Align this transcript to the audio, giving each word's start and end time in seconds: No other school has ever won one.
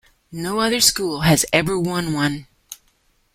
No 0.31 0.57
other 0.61 0.79
school 0.81 1.21
has 1.21 1.45
ever 1.53 1.77
won 1.79 2.11
one. 2.13 2.47